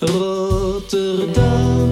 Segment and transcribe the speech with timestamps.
[0.00, 1.90] Rotterdam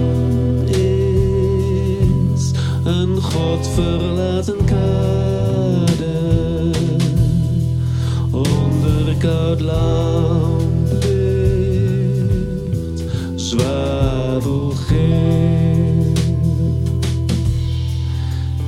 [0.65, 2.51] is
[2.83, 6.15] een godverlaten kade.
[8.31, 11.03] Onder koud lamplicht,
[13.35, 14.95] zwavelgeel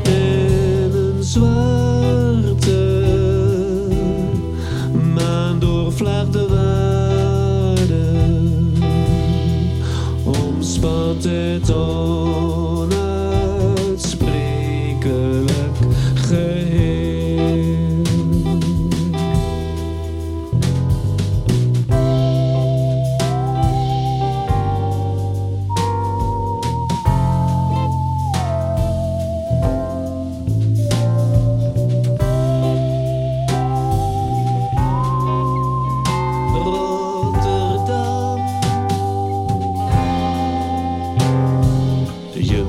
[0.04, 3.04] en een zwarte
[5.14, 6.34] maan doorvlaagt
[10.70, 11.70] omspat het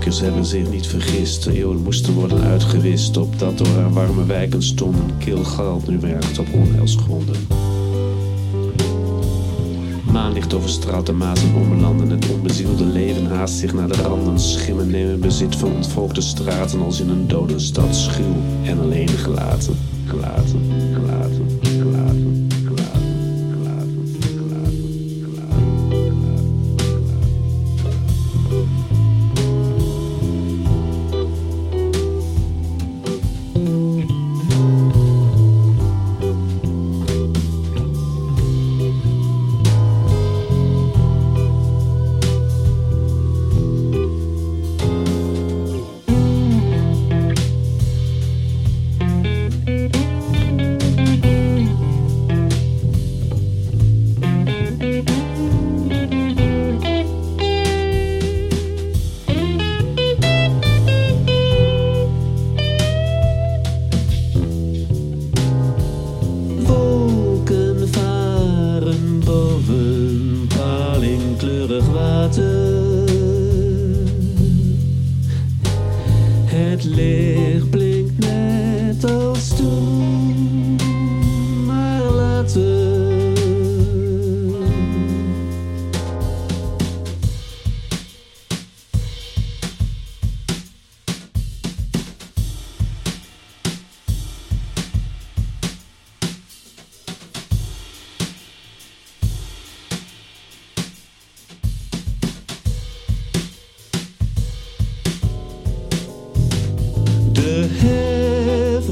[0.05, 1.45] Hebben zich niet vergist.
[1.45, 3.17] De eeuwen moesten worden uitgewist.
[3.17, 5.19] Opdat door haar warme wijken stonden.
[5.19, 7.37] Kil geld nu werkt op onheilsgronden.
[10.13, 12.11] Maanlicht overstraalt de maas en ommelanden.
[12.11, 14.41] Het onbezielde leven haast zich naar de randen.
[14.41, 16.81] Schimmen nemen bezit van ontvolkte straten.
[16.81, 19.09] Als in een dode stad schuw en alleen.
[19.09, 20.61] Gelaten, gelaten,
[20.93, 21.47] gelaten,
[71.41, 73.09] palingkleurig water.
[76.45, 80.77] Het licht blinkt net als toen,
[81.67, 83.00] maar later.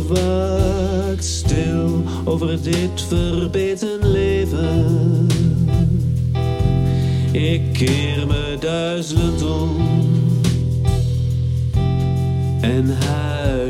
[0.08, 5.26] Waakt stil over dit verbeten leven.
[7.32, 9.76] Ik keer me duizelend om
[12.60, 13.67] en huil